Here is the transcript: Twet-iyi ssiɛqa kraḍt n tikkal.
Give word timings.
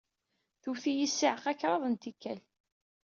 Twet-iyi 0.61 1.07
ssiɛqa 1.09 1.51
kraḍt 1.59 1.85
n 1.89 1.95
tikkal. 2.01 2.39